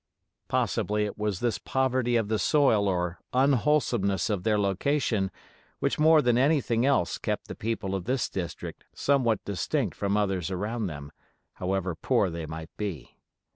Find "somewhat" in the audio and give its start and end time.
8.95-9.45